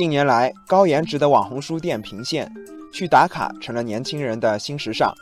[0.00, 2.50] 近年来，高颜值的网红书店频现，
[2.90, 5.12] 去打卡成了年轻人的新时尚。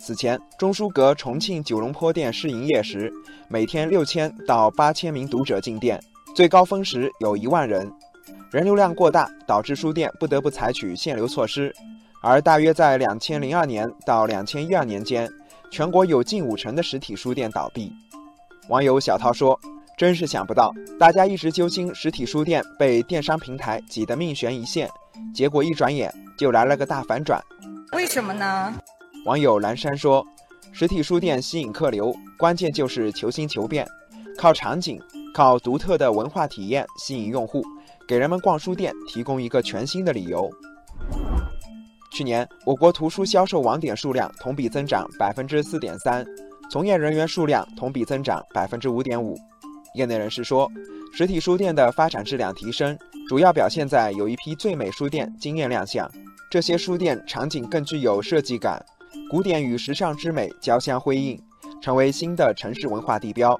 [0.00, 3.12] 此前，中书阁重庆九龙坡店试营业时，
[3.46, 6.02] 每天六千到八千名读者进店，
[6.34, 7.88] 最高峰时有一万人。
[8.50, 11.72] 人流量过大，导致书店不得不采取限流措施。
[12.20, 15.30] 而大约在两千零二年到两千一二年间，
[15.70, 17.92] 全国有近五成的实体书店倒闭。
[18.68, 19.56] 网友小涛说。
[19.96, 24.88] 真是想不到，大家一直揪心实体书店被电商平台挤得命悬一线，
[25.32, 27.40] 结果一转眼就来了个大反转。
[27.92, 28.74] 为什么呢？
[29.24, 30.26] 网友蓝山说
[30.72, 33.86] ：“实体书店吸引客流，关键就是求新求变，
[34.36, 35.00] 靠场景、
[35.32, 37.62] 靠独特的文化体验吸引用户，
[38.08, 40.50] 给人们逛书店提供一个全新的理由。”
[42.12, 46.24] 去年，我国图书销售网点数量同比增长百分之四点三，
[46.68, 49.38] 从业人员数量同比增长百分之五点五。
[49.94, 50.70] 业内人士说，
[51.12, 52.98] 实体书店的发展质量提升，
[53.28, 56.10] 主要表现在有一批最美书店惊艳亮相。
[56.50, 58.84] 这些书店场景更具有设计感，
[59.30, 61.40] 古典与时尚之美交相辉映，
[61.80, 63.58] 成为新的城市文化地标。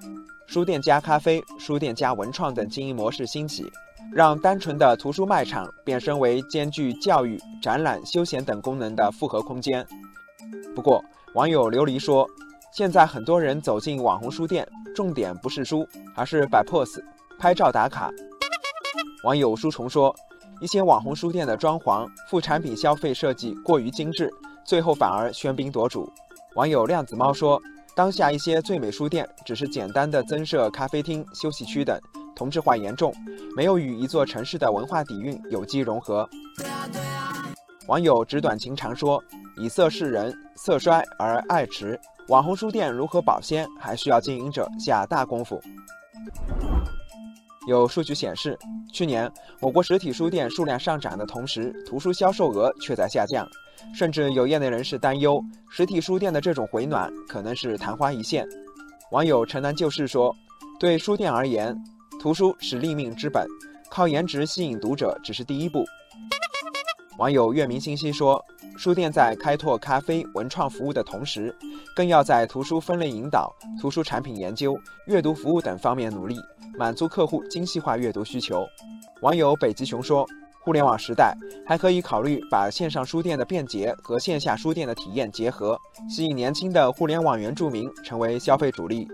[0.49, 3.65] 书店加咖啡、书店加文创等经营模式兴起，
[4.13, 9.87] 让单纯的图书卖场变身为兼具教育、展览、休闲等功能的复合空间。
[10.75, 11.01] 不过，
[11.35, 12.29] 网友琉璃说，
[12.75, 14.67] 现在很多人走进网红书店。
[14.97, 15.87] 重点不是书，
[16.17, 17.01] 而是摆 pose、
[17.39, 18.11] 拍照打卡。
[19.23, 20.15] 网友书虫说，
[20.61, 24.29] 一些网红书店的装潢、副产品消费设计过于精致，
[24.65, 26.13] 最后反而喧宾夺主。
[26.55, 27.61] 网友量子猫说，
[27.95, 32.01] 当下一些最美书店只是简单的增设咖啡厅、休息区等，
[32.35, 33.13] 同质化严重，
[33.57, 36.29] 没有与一座城市的文化底蕴有机融合。
[37.87, 39.23] 网友纸短情长说，
[39.57, 41.99] 以色示人，色衰而爱弛。
[42.29, 45.61] 网红书店如何保鲜，还需要经营者下大功夫。
[47.69, 48.59] 有数据显示，
[48.93, 53.47] 去年我国实体书店数量上涨的同时，图书销售额却在下降，
[53.95, 58.49] 甚至有业内人士担忧，实体书店的这种回暖可能是昙花一现。
[59.11, 60.35] 网友城南旧事说
[60.81, 61.77] ：“对书店而言，
[62.21, 63.47] 图书是立命之本，
[63.91, 65.85] 靠颜值吸引读者只是第一步。”
[67.19, 68.43] 网友月明星稀说。
[68.77, 71.55] 书店在开拓咖啡文创服务的同时，
[71.95, 74.77] 更要在图书分类引导、图书产品研究、
[75.07, 76.37] 阅读服务等方面努力，
[76.77, 78.67] 满足客户精细化阅读需求。
[79.23, 80.27] 网友北极熊说
[80.61, 81.35] ：“互联网时代
[81.67, 89.07] 还可以考虑把线上书店的便捷和线下书店的体验结合，吸引年轻的互联网原住民成为消费主力。”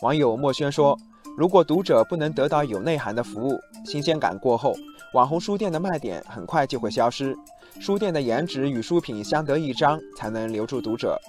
[0.00, 0.98] 网友墨轩说
[1.36, 4.74] ：“如果读者不能得到有内涵的服务，新鲜感过后。”
[5.12, 7.36] 网红书店的卖点很快就会消失，
[7.78, 11.20] 书店的颜值与书品相得益彰，才能留住读者。